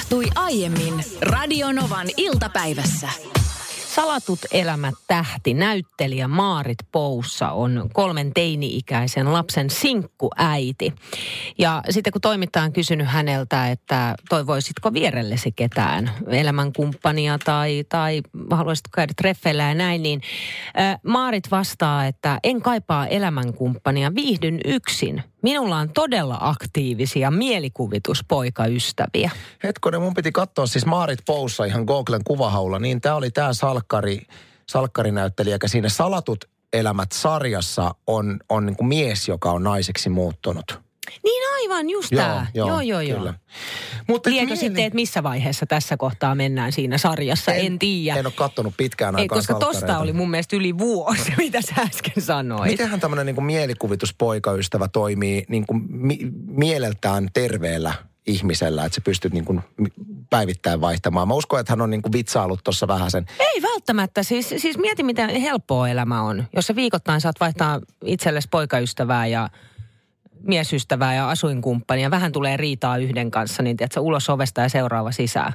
[0.00, 3.08] tapahtui aiemmin Radionovan iltapäivässä.
[3.86, 10.92] Salatut elämät tähti näyttelijä Maarit Poussa on kolmen teini-ikäisen lapsen sinkkuäiti.
[11.58, 18.90] Ja sitten kun toimittaja on kysynyt häneltä, että toivoisitko vierellesi ketään elämänkumppania tai, tai haluaisitko
[18.94, 20.20] käydä treffeillä ja näin, niin
[21.02, 25.22] Maarit vastaa, että en kaipaa elämänkumppania, viihdyn yksin.
[25.42, 29.30] Minulla on todella aktiivisia mielikuvituspoikaystäviä.
[29.64, 34.26] Hetkonen, mun piti katsoa siis Maarit Poussa ihan Googlen kuvahaulla, niin tämä oli tämä salkkari,
[34.70, 40.89] salkkarinäyttelijä, joka siinä Salatut elämät sarjassa on, on niin kuin mies, joka on naiseksi muuttunut.
[41.24, 42.46] Niin aivan, just tämä.
[42.54, 43.00] Joo, joo, joo.
[43.00, 43.18] joo.
[43.18, 43.34] Kyllä.
[44.08, 47.52] Mutta Tiedätkö mieli- sitten, että missä vaiheessa tässä kohtaa mennään siinä sarjassa?
[47.54, 48.18] En, en tiedä.
[48.18, 51.74] En ole kattonut pitkään Ei, aikaan koska tosta oli mun mielestä yli vuosi, mitä sä
[51.78, 52.70] äsken sanoit.
[52.70, 57.94] Mitenhän tämmöinen niin mielikuvituspoikaystävä toimii niin kuin mi- mieleltään terveellä
[58.26, 59.60] ihmisellä, että sä pystyt niin kuin
[60.30, 61.28] päivittäin vaihtamaan.
[61.28, 63.26] Mä uskon, että hän on niin kuin vitsaillut tuossa vähän sen.
[63.38, 64.22] Ei välttämättä.
[64.22, 66.44] Siis, siis mieti, miten helppoa elämä on.
[66.56, 69.48] Jos sä viikoittain saat vaihtaa itsellesi poikaystävää ja
[70.42, 72.10] miesystävää ja asuinkumppania.
[72.10, 75.52] Vähän tulee riitaa yhden kanssa, niin tiedät, sä ulos ovesta ja seuraava sisään.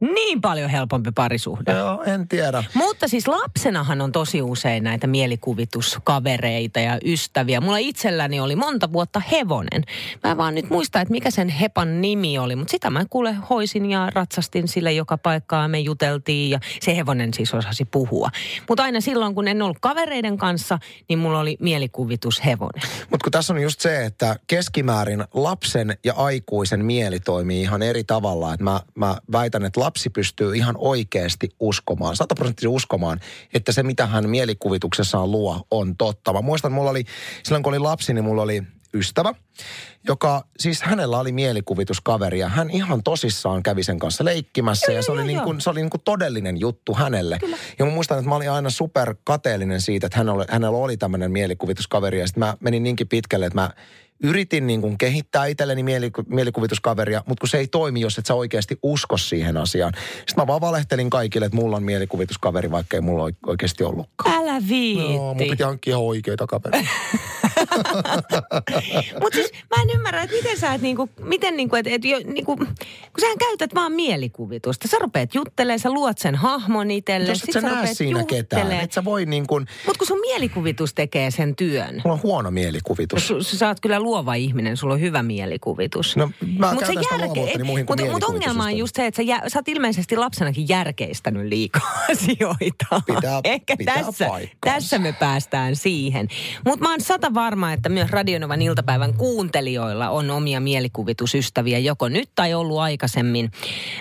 [0.00, 1.72] Niin paljon helpompi parisuhde.
[1.72, 2.64] Joo, en tiedä.
[2.74, 7.60] Mutta siis lapsenahan on tosi usein näitä mielikuvituskavereita ja ystäviä.
[7.60, 9.82] Mulla itselläni oli monta vuotta hevonen.
[10.24, 13.32] Mä en vaan nyt muista, että mikä sen hepan nimi oli, mutta sitä mä kuule
[13.50, 15.68] hoisin ja ratsastin sille joka paikkaa.
[15.68, 18.30] Me juteltiin ja se hevonen siis osasi puhua.
[18.68, 20.78] Mutta aina silloin, kun en ollut kavereiden kanssa,
[21.08, 22.82] niin mulla oli mielikuvitushevonen.
[23.10, 28.04] Mutta kun tässä on just se, että keskimäärin lapsen ja aikuisen mieli toimii ihan eri
[28.04, 28.54] tavalla.
[28.54, 33.20] Että mä, mä väitän, että lapsi pystyy ihan oikeasti uskomaan, sataprosenttisesti uskomaan,
[33.54, 36.32] että se mitä hän mielikuvituksessaan luo on totta.
[36.32, 37.04] Mä muistan, mulla oli,
[37.42, 38.62] silloin kun oli lapsi, niin mulla oli
[38.94, 39.34] ystävä,
[40.06, 45.02] joka, siis hänellä oli mielikuvituskaveri ja hän ihan tosissaan kävi sen kanssa leikkimässä Joo, ja
[45.02, 45.44] se joo, oli, niin joo.
[45.44, 47.38] kuin, se oli niin kuin todellinen juttu hänelle.
[47.38, 47.56] Kyllä.
[47.78, 51.32] Ja mä muistan, että mä olin aina super kateellinen siitä, että hänellä, hänellä oli tämmöinen
[51.32, 53.70] mielikuvituskaveri ja sitten mä menin niinkin pitkälle, että mä
[54.22, 58.34] yritin niin kuin kehittää itselleni mieliku- mielikuvituskaveria, mutta kun se ei toimi, jos et sä
[58.34, 59.92] oikeasti usko siihen asiaan.
[60.16, 64.34] Sitten mä vaan valehtelin kaikille, että mulla on mielikuvituskaveri, vaikka ei mulla oi- oikeasti ollutkaan.
[64.36, 65.14] Älä viitti.
[65.14, 66.88] Joo, mun piti hankkia ihan oikeita kavereita.
[69.20, 72.18] Mutta siis mä en ymmärrä, että miten sä et niinku, miten niinku, että et, jo,
[72.24, 72.66] niinku, kun
[73.20, 74.88] sähän käytät vaan mielikuvitusta.
[74.88, 77.28] Sä rupeat juttelemaan, sä luot sen hahmon itselle.
[77.28, 80.94] jos et sä näe siinä ketään, et sä voi niin kuin, Mutta kun sun mielikuvitus
[80.94, 81.94] tekee sen työn.
[82.04, 83.28] mulla on huono mielikuvitus.
[83.28, 86.16] Su, sä oot kyllä luova ihminen, sulla on hyvä mielikuvitus.
[86.16, 89.22] No, mä Mut käytän sitä luovuuttani muihin kuin Mutta ongelma on just se, että sä,
[89.22, 93.02] jä, sä oot ilmeisesti lapsenakin järkeistänyt liikaa asioita.
[93.06, 94.74] Pitää- Ehkä pitää tässä, paikkansa.
[94.74, 96.28] tässä me päästään siihen.
[96.64, 102.30] Mutta mä oon sata varma, että myös Radionovan iltapäivän kuuntelijoilla on omia mielikuvitusystäviä, joko nyt
[102.34, 103.50] tai ollut aikaisemmin.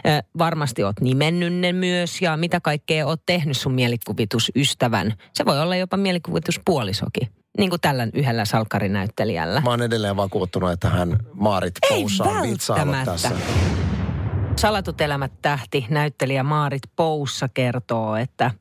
[0.08, 5.14] Ö, varmasti oot nimennyt ne myös ja mitä kaikkea oot tehnyt sun mielikuvitusystävän.
[5.34, 7.30] Se voi olla jopa mielikuvituspuolisokin.
[7.58, 9.62] Niin kuin tällä yhdellä salkkarinäyttelijällä.
[9.62, 13.30] Mä oon edelleen vakuuttunut, että hän Maarit Ei Poussa on vitsaillut välttämättä.
[13.30, 13.93] tässä.
[14.56, 18.52] Salatut elämät tähti näyttelijä Maarit Poussa kertoo, että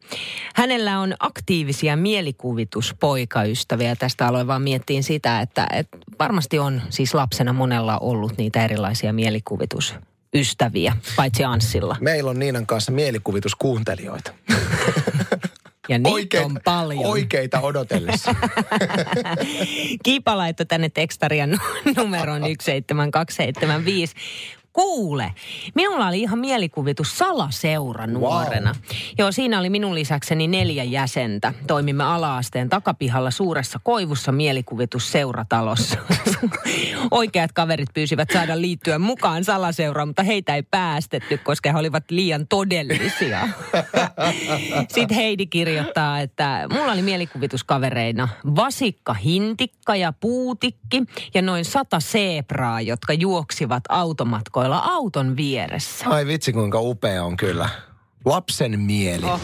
[0.55, 3.97] hänellä on aktiivisia mielikuvituspoikaystäviä.
[3.97, 9.13] Tästä aloin vaan miettiin sitä, että, että varmasti on siis lapsena monella ollut niitä erilaisia
[9.13, 11.97] mielikuvitusystäviä, paitsi Anssilla.
[12.01, 14.33] Meillä on Niinan kanssa mielikuvituskuuntelijoita.
[15.89, 17.07] Ja niitä Oikeita- on paljon.
[17.07, 18.35] Oikeita odotellessa.
[20.05, 21.59] Kiipa laittoi tänne tekstarian nu-
[21.97, 24.15] numeron 17275.
[24.73, 25.33] Kuule,
[25.75, 28.75] minulla oli ihan mielikuvitus salaseura nuorena.
[29.19, 31.55] Joo, siinä oli minun lisäkseni neljä jäsentä.
[31.67, 35.99] Toimimme alaasteen takapihalla suuressa koivussa mielikuvitusseuratalossa.
[37.11, 42.47] Oikeat kaverit pyysivät saada liittyä mukaan salaseuraan, mutta heitä ei päästetty, koska he olivat liian
[42.49, 43.49] todellisia.
[44.95, 51.03] Sitten Heidi kirjoittaa, että mulla oli mielikuvituskavereina vasikka, hintikka ja puutikki
[51.35, 56.05] ja noin sata seepraa, jotka juoksivat automatkoilla auton vieressä.
[56.09, 57.69] Ai vitsi, kuinka upea on kyllä.
[58.25, 59.27] Lapsen mieli.
[59.27, 59.41] Oh.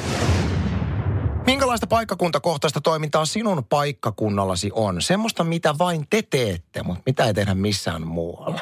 [1.47, 5.03] Minkälaista paikkakuntakohtaista toimintaa sinun paikkakunnallasi on?
[5.03, 8.61] Semmoista, mitä vain te teette, mutta mitä ei tehdä missään muualla.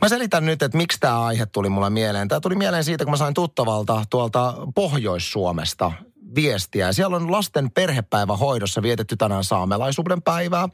[0.00, 2.28] Mä selitän nyt, että miksi tämä aihe tuli mulle mieleen.
[2.28, 5.92] Tämä tuli mieleen siitä, kun mä sain tuttavalta tuolta Pohjois-Suomesta
[6.34, 6.86] viestiä.
[6.86, 10.68] Ja Siellä on lasten perhepäivähoidossa vietetty tänään saamelaisuuden päivää.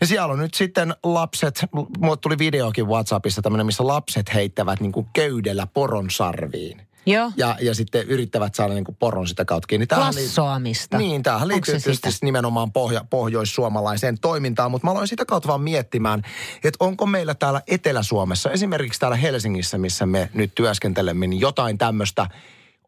[0.00, 1.60] Ja siellä on nyt sitten lapset,
[1.98, 6.88] mulle tuli videokin WhatsAppissa tämmöinen, missä lapset heittävät niin kuin köydellä poron sarviin.
[7.06, 7.32] Joo.
[7.36, 9.86] Ja, ja sitten yrittävät saada niin poron sitä kautta kiinni.
[9.86, 10.98] Tämähän Lassoamista.
[10.98, 12.26] Niin, tämähän liittyy tietysti sitä?
[12.26, 16.22] nimenomaan pohja, pohjoissuomalaiseen toimintaan, mutta mä aloin sitä kautta vaan miettimään,
[16.64, 22.26] että onko meillä täällä Etelä-Suomessa, esimerkiksi täällä Helsingissä, missä me nyt työskentelemme, niin jotain tämmöistä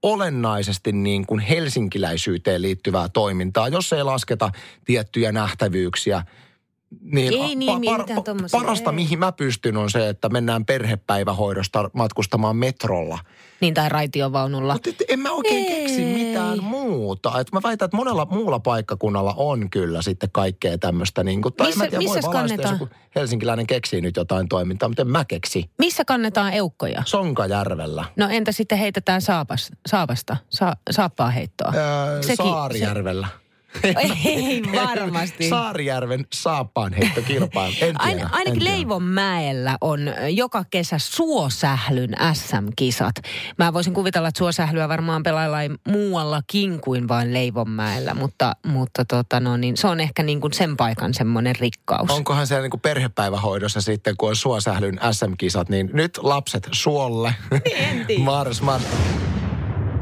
[0.03, 4.51] olennaisesti niin kuin helsinkiläisyyteen liittyvää toimintaa, jos ei lasketa
[4.85, 6.23] tiettyjä nähtävyyksiä.
[7.01, 8.95] Niin, Ei niin, mitään tommosia, parasta, ei.
[8.97, 13.19] mihin mä pystyn, on se, että mennään perhepäivähoidosta matkustamaan metrolla.
[13.61, 14.73] Niin, tai raitiovaunulla.
[14.73, 15.81] Mutta en mä oikein Ei.
[15.87, 17.41] keksi mitään muuta.
[17.41, 21.25] Et mä väitän, että monella muulla paikkakunnalla on kyllä sitten kaikkea tämmöistä.
[21.25, 22.75] Niin kuin, tai Missä- tiedä, jos kannetaan?
[22.81, 25.71] joku helsinkiläinen keksii nyt jotain toimintaa, mutta en mä keksi.
[25.79, 27.03] Missä kannetaan eukkoja?
[27.07, 28.05] Sonkajärvellä.
[28.17, 31.73] No entä sitten heitetään saapas, saapasta, sa, saappaa heittoa?
[31.77, 33.29] Öö, Sekin- Saarijärvellä.
[34.25, 35.49] Ei varmasti.
[35.49, 37.73] Saarijärven saappaanheittokilpailu.
[37.73, 38.75] En tiedä, Ain, en ainakin tiedä.
[38.75, 40.01] Leivonmäellä on
[40.31, 43.15] joka kesä Suosählyn SM-kisat.
[43.59, 49.57] Mä voisin kuvitella, että Suosählyä varmaan pelaillaan muuallakin kuin vain Leivonmäellä, mutta, mutta tota no,
[49.57, 52.11] niin se on ehkä niin kuin sen paikan semmoinen rikkaus.
[52.11, 57.35] Onkohan siellä niin kuin perhepäivähoidossa sitten, kun on Suosählyn SM-kisat, niin nyt lapset suolle.
[57.75, 58.25] en tiedä.
[58.31, 58.83] mars, mars.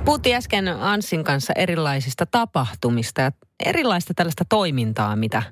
[0.08, 3.32] Puhuttiin äsken Anssin kanssa erilaisista tapahtumista ja
[3.64, 5.42] erilaista tällaista toimintaa, mitä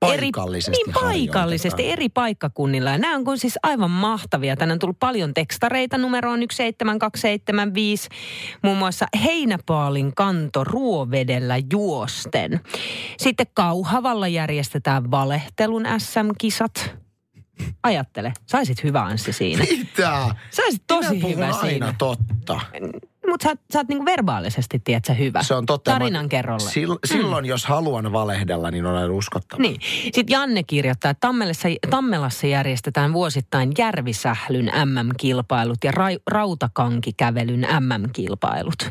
[0.00, 2.90] Paikallisesti eri, niin paikallisesti eri paikkakunnilla.
[2.90, 4.56] Ja nämä on kuin siis aivan mahtavia.
[4.56, 8.08] Tänne on tullut paljon tekstareita numeroon 17275.
[8.62, 12.60] Muun muassa Heinäpaalin kanto Ruovedellä juosten.
[13.18, 16.96] Sitten Kauhavalla järjestetään valehtelun SM-kisat.
[17.82, 19.64] Ajattele, saisit hyvä Anssi siinä.
[19.70, 20.34] Mitä?
[20.50, 21.94] Saisit tosi Minä hyvä aina siinä.
[21.98, 22.60] totta.
[23.28, 25.42] Mutta sä, sä oot niinku verbaalisesti, tiedätkö, hyvä.
[25.42, 25.90] Se on totta.
[25.90, 26.70] Tarinan kerrolle.
[26.74, 29.62] Sil, silloin, jos haluan valehdella, niin olen uskottava.
[29.62, 29.80] Niin.
[30.02, 38.90] Sitten Janne kirjoittaa, että Tammelassa, Tammelassa järjestetään vuosittain Järvisählyn MM-kilpailut ja ra, Rautakankikävelyn MM-kilpailut.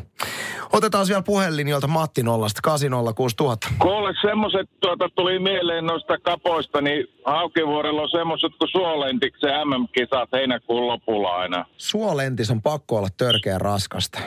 [0.73, 3.73] Otetaan vielä puhelinjolta Matti Nollasta 806000.
[3.79, 10.87] Kuule, semmoset tuota, tuli mieleen noista kapoista, niin Haukivuorella on semmoset kuin Suolentiksen MM-kisat heinäkuun
[10.87, 11.65] lopulla aina.
[11.77, 14.19] Suolentis on pakko olla törkeä raskasta.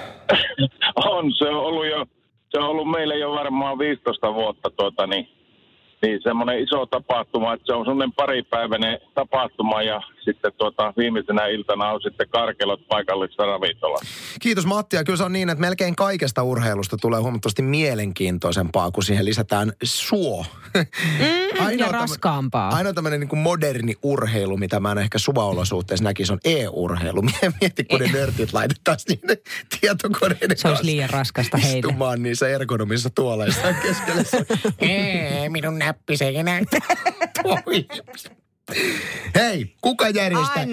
[0.96, 2.06] On, se on ollut jo,
[2.50, 5.28] se on ollut meille jo varmaan 15 vuotta tuota, niin,
[6.02, 11.90] niin semmoinen iso tapahtuma, että se on semmoinen paripäiväinen tapahtuma ja sitten tuota, viimeisenä iltana
[11.90, 14.06] on sitten karkelot paikallisessa ravintolassa.
[14.40, 14.96] Kiitos Matti.
[14.96, 19.72] Ja kyllä se on niin, että melkein kaikesta urheilusta tulee huomattavasti mielenkiintoisempaa, kun siihen lisätään
[19.82, 20.46] suo.
[20.74, 22.68] Mm, ja raskaampaa.
[22.68, 27.22] Ainoa tämmöinen niin kuin moderni urheilu, mitä mä en ehkä suvaolosuhteessa näkisi, on e-urheilu.
[27.60, 29.36] Mieti, kun ne nörtit laitetaan sinne
[29.80, 31.78] tietokoneiden Se olisi liian raskasta heille.
[31.78, 34.22] Istumaan niissä ergonomisissa tuoleissa keskellä.
[34.78, 36.60] Ei, minun näppi se ei enää
[37.42, 37.86] toimi.
[39.34, 40.66] Hei, kuka järjestää,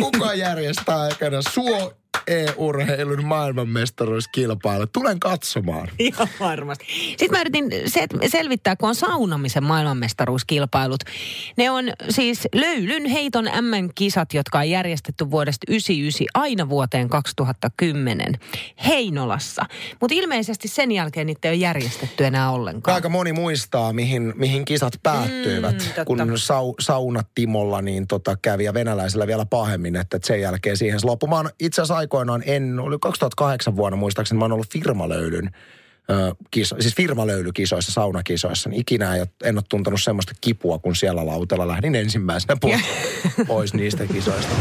[0.00, 1.92] kuka järjestää aikana suo
[2.26, 4.86] e-urheilun maailmanmestaruuskilpailu?
[4.86, 5.88] Tulen katsomaan.
[5.98, 6.84] Ihan varmasti.
[7.08, 11.00] Sitten mä yritin se, selvittää, kun on saunamisen maailmanmestaruuskilpailut.
[11.56, 18.34] Ne on siis löylyn heiton MM-kisat, jotka on järjestetty vuodesta 1999 aina vuoteen 2010
[18.86, 19.62] Heinolassa.
[20.00, 22.94] Mutta ilmeisesti sen jälkeen niitä ei ole järjestetty enää ollenkaan.
[22.94, 26.04] Aika moni muistaa, mihin, mihin kisat päättyivät, Mm, totta.
[26.04, 31.00] kun sau, saunat Timolla niin tota, kävi ja venäläisellä vielä pahemmin, että sen jälkeen siihen
[31.30, 35.50] oon itse asiassa aikoinaan, en, oli 2008 vuonna muistaakseni, mä oon ollut firmalöylyn
[36.50, 41.26] kiso, siis firmalöylykisoissa, saunakisoissa, niin ikinä ei, oo- en ole tuntenut semmoista kipua, kun siellä
[41.26, 42.80] lautella lähdin ensimmäisenä pois,
[43.46, 44.54] pois niistä kisoista.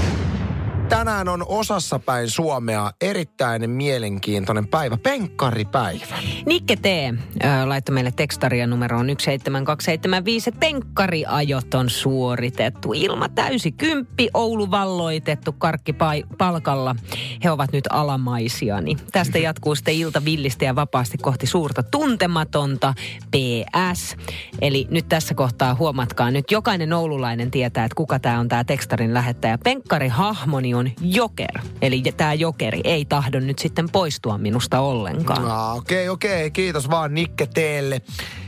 [0.89, 6.15] Tänään on osassa päin Suomea erittäin mielenkiintoinen päivä, penkkaripäivä.
[6.45, 6.85] Nikke T.
[6.85, 12.93] Ö, laittoi meille tekstaria numeroon 17275, että penkkariajot on suoritettu.
[12.93, 16.95] Ilma täysi kymppi, Oulu valloitettu, karkki pai- palkalla.
[17.43, 18.81] He ovat nyt alamaisia.
[18.81, 22.93] Niin tästä jatkuu sitten ilta villistä ja vapaasti kohti suurta tuntematonta
[23.31, 24.15] PS.
[24.61, 29.13] Eli nyt tässä kohtaa huomatkaa, nyt jokainen oululainen tietää, että kuka tämä on tämä tekstarin
[29.13, 29.57] lähettäjä.
[29.57, 31.59] Penkkarihahmoni on Joker.
[31.81, 35.51] Eli tämä Jokeri ei tahdo nyt sitten poistua minusta ollenkaan.
[35.51, 36.51] Ah, Okei, okei.
[36.51, 38.42] Kiitos vaan Nikke teille eh,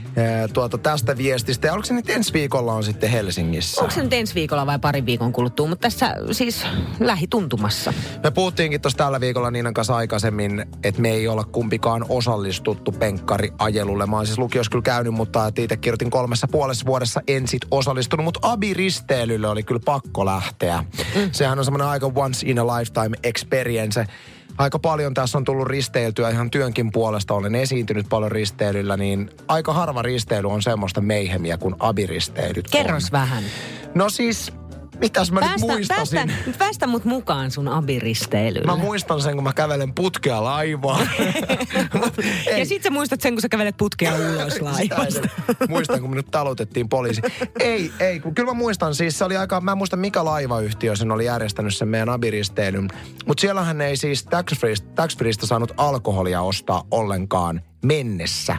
[0.54, 1.68] tuota, tästä viestistä.
[1.68, 3.82] Ja oliko se nyt ensi viikolla on sitten Helsingissä?
[3.82, 6.66] Onko se nyt ensi viikolla vai parin viikon kuluttua, mutta tässä siis
[7.00, 7.94] lähituntumassa.
[8.24, 14.06] Me puhuttiinkin tuossa tällä viikolla Niinan kanssa aikaisemmin, että me ei olla kumpikaan osallistuttu penkkariajelulle.
[14.06, 18.24] Mä oon siis lukiossa kyllä käynyt, mutta itse kirjoitin kolmessa puolessa vuodessa en sit osallistunut.
[18.24, 20.84] Mutta Abi-risteilylle oli kyllä pakko lähteä.
[21.16, 21.30] Mm.
[21.32, 24.06] Sehän on semmoinen aika once in a lifetime experience.
[24.58, 27.34] Aika paljon tässä on tullut risteiltyä ihan työnkin puolesta.
[27.34, 32.72] Olen esiintynyt paljon risteilyllä, niin aika harva risteily on semmoista meihemiä kuin abiristeilyt on.
[32.72, 33.44] Kerros vähän.
[33.96, 34.54] No siis,
[35.00, 36.30] mitäs mä Päästä, nyt muistasin?
[36.30, 38.66] päästä, päästä mut mukaan sun abiristeilylle.
[38.68, 41.00] Mä muistan sen, kun mä kävelen putkea laivaa.
[41.94, 42.14] Mut
[42.48, 42.60] ei.
[42.60, 45.30] ja sit sä muistat sen, kun sä kävelet putkea ulos laivasta.
[45.70, 47.22] muistan, kun minut talutettiin poliisi.
[47.60, 50.96] ei, ei, kun kyllä mä muistan siis, se oli aika, mä en muista mikä laivayhtiö
[50.96, 52.88] sen oli järjestänyt sen meidän abiristeilyn.
[53.26, 58.56] Mutta siellähän ei siis tax-freeista, tax-freeista saanut alkoholia ostaa ollenkaan mennessä.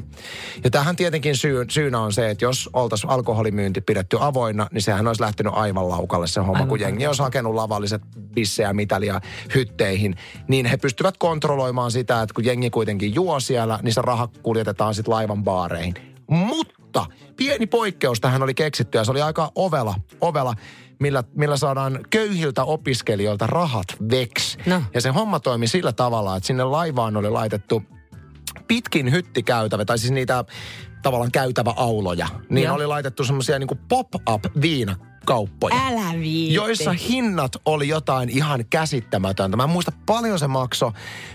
[0.64, 5.06] Ja tähän tietenkin syy, syynä on se, että jos oltaisiin alkoholimyynti pidetty avoinna, niin sehän
[5.06, 8.02] olisi lähtenyt aivan laukalle se homma, Aivan kun jengi olisi hakenut lavalliset
[8.34, 9.20] bissejä, mitalia
[9.54, 10.16] hytteihin,
[10.48, 14.94] niin he pystyvät kontrolloimaan sitä, että kun jengi kuitenkin juo siellä, niin se raha kuljetetaan
[14.94, 15.94] sitten laivan baareihin.
[16.30, 17.06] Mutta
[17.36, 20.54] pieni poikkeus tähän oli keksitty ja se oli aika ovela, ovela
[21.00, 24.58] millä, millä saadaan köyhiltä opiskelijoilta rahat veks.
[24.66, 24.82] No.
[24.94, 27.82] Ja se homma toimi sillä tavalla, että sinne laivaan oli laitettu
[28.68, 30.44] pitkin hyttikäytävä, tai siis niitä
[31.02, 32.74] tavallaan käytäväauloja, niin Joo.
[32.74, 34.44] oli laitettu semmoisia niin pop-up
[35.26, 35.74] viinakauppoja.
[35.86, 36.54] Älä viitti.
[36.54, 39.56] Joissa hinnat oli jotain ihan käsittämätöntä.
[39.56, 40.92] Mä en muista paljon se makso,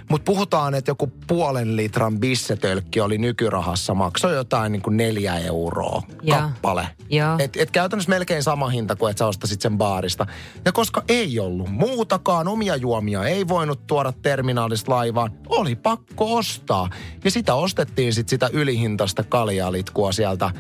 [0.10, 6.03] mutta puhutaan, että joku puolen litran bissetölkki oli nykyrahassa maksoi jotain niin kuin neljä euroa
[6.21, 6.39] Joo.
[6.39, 6.88] kappale.
[7.10, 7.36] Joo.
[7.39, 10.25] Et, et käytännössä melkein sama hinta kuin että sä ostasit sen baarista.
[10.65, 16.89] Ja koska ei ollut muutakaan, omia juomia ei voinut tuoda terminaalista laivaan, oli pakko ostaa.
[17.24, 20.51] Ja sitä ostettiin sitten sitä ylihintasta kaljalitkua sieltä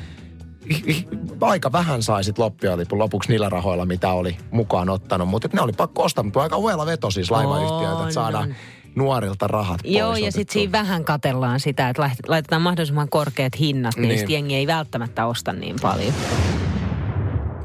[1.41, 5.27] aika vähän saisit loppiolipun lopuksi niillä rahoilla, mitä oli mukaan ottanut.
[5.27, 8.55] Mutta ne oli pakko ostaa, mutta aika uella veto siis laivayhtiöitä, että saadaan on.
[8.95, 13.59] nuorilta rahat pois Joo, ja sitten siinä vähän katellaan sitä, että lait- laitetaan mahdollisimman korkeat
[13.59, 14.17] hinnat, niin, Niin.
[14.19, 14.31] niin.
[14.31, 16.13] jengi ei välttämättä osta niin paljon.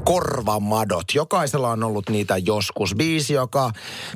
[0.07, 1.05] Korvamadot.
[1.13, 2.95] Jokaisella on ollut niitä joskus.
[2.95, 3.71] Biisi, joka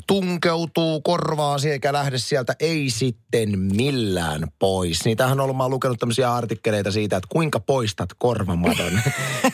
[0.07, 5.05] tunkeutuu korvaasi eikä lähde sieltä ei sitten millään pois.
[5.05, 8.91] Niitähän on ollut, mä lukenut tämmöisiä artikkeleita siitä, että kuinka poistat korvamadon.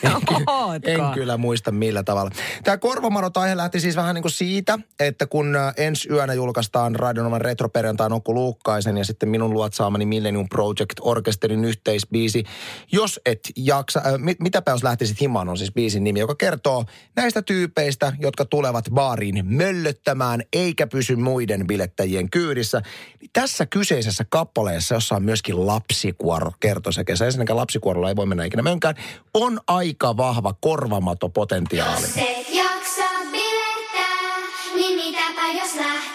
[0.02, 2.30] en, en kyllä muista millä tavalla.
[2.64, 7.40] Tämä korvamadot aihe lähti siis vähän niin kuin siitä, että kun ensi yönä julkaistaan Radionovan
[7.40, 12.44] retroperjantain Okku Luukkaisen ja sitten minun luotsaamani Millennium Project Orkesterin yhteisbiisi.
[12.92, 16.84] Jos et jaksa, äh, mit, mitäpä jos lähtisit himaan on siis biisin nimi, joka kertoo
[17.16, 22.82] näistä tyypeistä, jotka tulevat baariin möllöttämään eikä pysy muiden bilettäjien kyydissä.
[23.20, 28.62] Niin tässä kyseisessä kappaleessa, jossa on myöskin lapsikuoro kertosäkeessä, ensinnäkään lapsikuorolla ei voi mennä ikinä
[28.62, 28.94] mönkään,
[29.34, 32.02] on aika vahva korvamatopotentiaali.
[32.02, 32.47] Jos et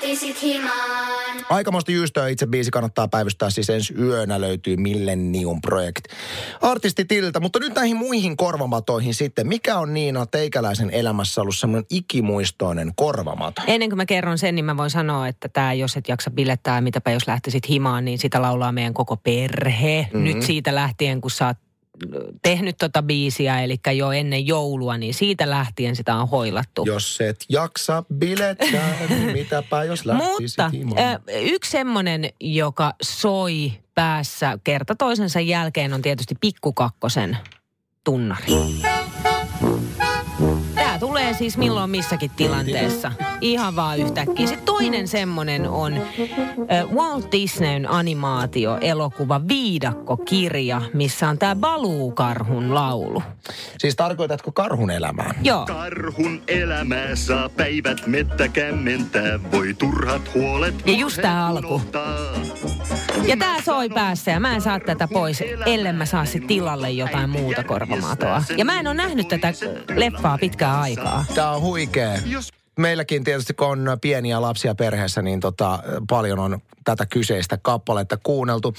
[0.04, 1.46] lähtisit himaan?
[1.50, 6.06] Aikamoista jyystöä itse biisi kannattaa päivystää, siis ensi yönä löytyy Millennium Project
[6.62, 7.40] artistitililtä.
[7.40, 9.48] Mutta nyt näihin muihin korvamatoihin sitten.
[9.48, 13.62] Mikä on Niina teikäläisen elämässä ollut semmoinen ikimuistoinen korvamato?
[13.68, 16.82] Ennen kuin mä kerron sen, niin mä voin sanoa, että tämä jos et jaksa bilettää,
[16.82, 20.02] mitäpä jos lähtisit himaan, niin sitä laulaa meidän koko perhe.
[20.02, 20.18] Mhm.
[20.18, 20.34] Mm-hmm.
[20.36, 21.58] Nyt siitä lähtien, kun sä oot
[22.42, 26.84] tehnyt tota biisiä, eli jo ennen joulua, niin siitä lähtien sitä on hoilattu.
[26.86, 34.60] Jos et jaksa bilettää, niin mitäpä jos lähtisit Mutta ö, yksi semmoinen, joka soi päässä
[34.64, 37.38] kerta toisensa jälkeen, on tietysti pikkukakkosen
[38.04, 38.46] tunnari.
[41.34, 43.12] Tulee siis milloin missäkin tilanteessa.
[43.42, 44.48] Ihan vaan yhtäkkiä.
[44.48, 53.24] Sitten toinen semmonen on äh, Walt Disneyn animaatio-elokuva Viidakko-kirja, missä on tämä Baluu-karhun laulu.
[53.78, 55.34] Siis tarkoitatko karhun elämää?
[55.44, 55.66] Joo.
[55.66, 61.82] Karhun elämää saa päivät mettä kämmentää, voi turhat huolet Ja just tää alku.
[63.28, 66.92] Ja tää soi päässä ja mä en saa tätä pois, ellen mä saa sit tilalle
[66.92, 68.44] jotain muuta korvamatoa.
[68.58, 69.54] Ja mä en ole nähnyt tätä
[69.96, 71.23] leffaa pitkään aikaa.
[71.36, 72.12] Tämä on huikea.
[72.78, 78.74] Meilläkin tietysti, kun on pieniä lapsia perheessä, niin tota, paljon on tätä kyseistä kappaletta kuunneltu.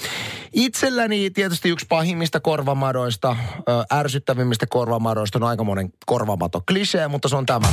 [0.53, 3.35] Itselläni tietysti yksi pahimmista korvamadoista,
[3.69, 7.67] ö, ärsyttävimmistä korvamadoista on aikamoinen korvamato klisee, mutta se on tämä.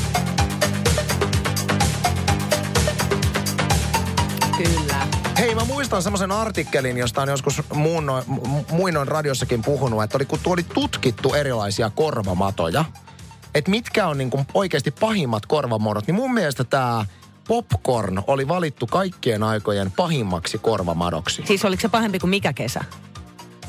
[4.57, 5.07] Kyllä.
[5.38, 10.25] Hei, mä muistan semmoisen artikkelin, josta on joskus muunnoin, mu- muinoin radiossakin puhunut, että oli,
[10.25, 12.85] kun oli tutkittu erilaisia korvamatoja,
[13.55, 17.07] että mitkä on niin kuin oikeasti pahimmat korvamuodot, niin mun mielestä tämä
[17.49, 21.43] popcorn oli valittu kaikkien aikojen pahimmaksi korvamadoksi.
[21.47, 22.85] Siis oliko se pahempi kuin mikä kesä?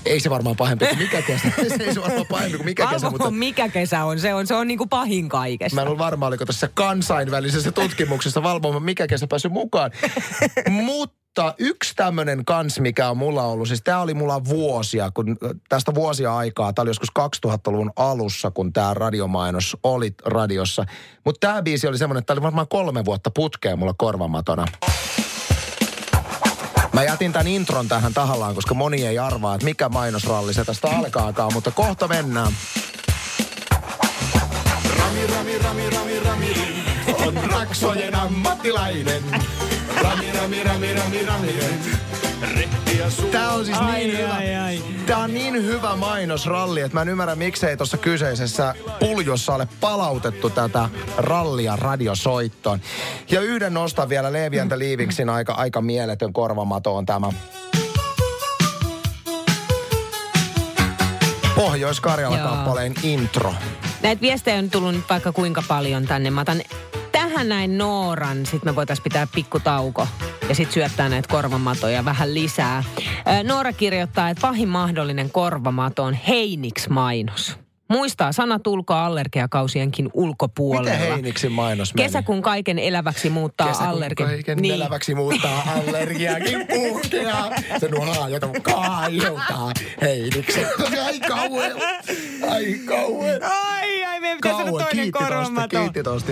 [0.06, 1.48] Ei se varmaan pahempi kuin mikä kesä.
[1.78, 4.56] se ei se varmaan pahempi kuin mikä kesä, mutta mikä kesä on, se on, se
[4.56, 5.75] on niinku pahin kaikesta.
[5.75, 9.92] mä en ole varma, oliko tässä kansainvälisessä tutkimuksessa valvomaan, mikä kesä päässyt mukaan.
[10.70, 11.23] Mutta
[11.58, 15.38] yksi tämmöinen kans, mikä on mulla ollut, siis tämä oli mulla vuosia, kun
[15.70, 20.86] tästä vuosia aikaa, tämä oli joskus 2000-luvun alussa, kun tämä radiomainos oli radiossa.
[21.25, 24.66] Mutta tämä biisi oli semmoinen, että tämä oli varmaan kolme vuotta putkeen mulla korvamatona.
[26.94, 30.88] Mä jätin tämän intron tähän tahallaan, koska moni ei arvaa, että mikä mainosralli se tästä
[30.88, 32.54] alkaakaan, mutta kohta mennään.
[35.00, 36.54] Rami, rami, rami, rami, rami,
[37.52, 39.24] Taksojen ammattilainen.
[40.01, 41.53] Rami, rami, rami, rami, rami.
[43.31, 44.33] Tää on siis Ai, niin hyvä.
[44.33, 44.83] ai, ai.
[45.05, 50.50] Tää on niin hyvä mainosralli, että mä en ymmärrä miksei tuossa kyseisessä puljossa ole palautettu
[50.50, 52.81] tätä rallia radiosoittoon.
[53.31, 54.31] Ja yhden nostan vielä
[54.67, 57.29] the Leavingsin aika, aika mieletön korvamato on tämä.
[61.55, 63.53] Pohjois-Karjala-kappaleen intro.
[64.01, 66.31] Näitä viestejä on tullut vaikka kuinka paljon tänne.
[66.31, 66.62] Mä otan
[67.30, 70.08] tähän näin Nooran, sit me voitaisiin pitää pikkutauko
[70.50, 72.84] ja sitten syöttää näitä korvamatoja vähän lisää.
[73.25, 77.58] Ää, Noora kirjoittaa, että pahin mahdollinen korvamato on Heiniks-mainos.
[77.89, 80.92] Muistaa sanat ulkoallergiakausienkin ulkopuolella.
[81.00, 82.06] Miten Heiniksin mainos meni?
[82.08, 84.25] Kesäkuun kaiken eläväksi muuttaa Kesä, kun allergia.
[84.25, 84.74] kaiken niin.
[84.74, 87.50] eläväksi muuttaa allergiakin puhkeaa.
[87.80, 90.65] Se nuhaa ja kaiutaa Heiniksen.
[91.06, 91.72] Ai kauan.
[92.50, 93.44] Ai kauan.
[93.44, 95.80] Ai, ai, meidän pitäisi toinen korvamato.
[95.80, 96.32] kiitti tosta.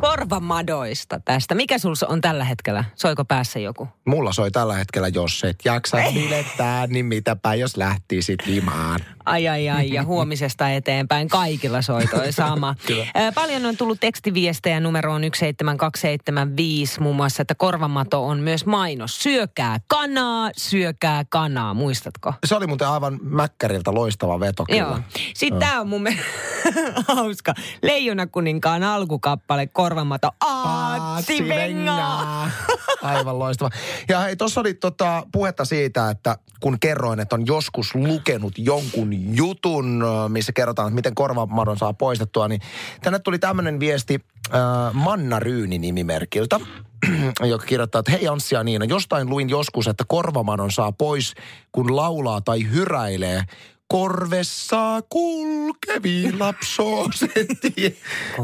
[0.00, 1.54] Korvamadoista tästä.
[1.54, 2.84] Mikä sul on tällä hetkellä?
[2.94, 3.88] Soiko päässä joku?
[4.04, 9.00] Mulla soi tällä hetkellä, jos et jaksa bilettää, niin mitäpä jos lähtisit himaan.
[9.24, 12.74] Ai ai ai ja huomisesta eteenpäin kaikilla soitoi sama.
[13.34, 19.22] Paljon on tullut tekstiviestejä numeroon 17275 muun muassa, että korvamato on myös mainos.
[19.22, 22.34] Syökää kanaa, syökää kanaa, muistatko?
[22.46, 24.80] Se oli muuten aivan Mäkkäriltä loistava veto kyllä.
[24.80, 24.98] Joo.
[25.34, 26.24] Sitten tämä on mun mielestä
[27.14, 27.54] hauska.
[27.82, 30.30] Leijona kuninkaan alkukappale, korvamato.
[30.40, 32.50] Aatsi vengaa.
[33.02, 33.70] Aivan loistava.
[34.08, 39.10] Ja hei, tuossa oli tota puhetta siitä, että kun kerroin, että on joskus lukenut jonkun
[39.36, 42.60] jutun, missä kerrotaan, että miten korvamadon saa poistettua, niin
[43.02, 44.20] tänne tuli tämmöinen viesti
[44.54, 44.60] äh,
[44.92, 46.60] Manna Ryyni nimimerkiltä,
[47.50, 51.34] joka kirjoittaa, että hei Anssi ja Niina, jostain luin joskus, että korvamadon saa pois,
[51.72, 53.42] kun laulaa tai hyräilee
[53.88, 56.24] korvessa kulkevi.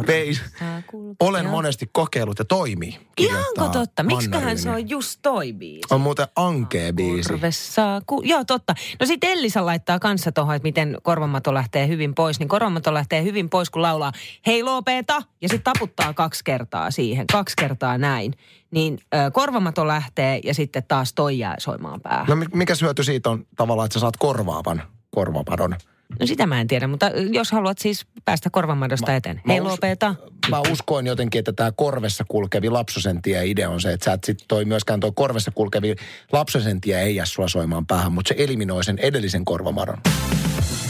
[0.06, 0.42] Veis.
[0.87, 1.16] kulkee.
[1.20, 1.50] Olen Joo.
[1.52, 2.99] monesti kokeillut ja toimii.
[3.18, 4.02] Ihanko totta?
[4.02, 5.94] Miksiköhän se on just toi biisi?
[5.94, 7.28] On muuten ankee biisi.
[7.28, 8.75] Korvessa, ku, joo totta.
[9.00, 12.38] No sitten Ellisa laittaa kanssa tuohon, että miten korvamato lähtee hyvin pois.
[12.38, 14.12] Niin korvamato lähtee hyvin pois, kun laulaa
[14.47, 17.26] hei lopeta ja sitten taputtaa kaksi kertaa siihen.
[17.32, 18.35] Kaksi kertaa näin.
[18.70, 22.26] Niin ö, korvamato lähtee ja sitten taas toi jää soimaan päähän.
[22.28, 25.76] No mi- mikä hyöty siitä on tavallaan, että sä saat korvaavan korvapadon?
[26.20, 29.40] No sitä mä en tiedä, mutta jos haluat siis päästä korvamadosta eteen.
[29.46, 30.14] mä Hei us- lopeta.
[30.49, 34.38] Mä uskoin jotenkin, että tämä korvessa kulkevi lapsosentie idea on se, että sä et sit
[34.49, 35.94] toi myöskään toi korvessa kulkevi
[36.32, 39.99] lapsosentie ei jää sua soimaan päähän, mutta se eliminoi sen edellisen korvamadon.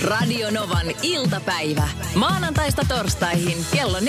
[0.05, 1.89] Radio Novan iltapäivä.
[2.15, 4.05] Maanantaista torstaihin kello 14.18.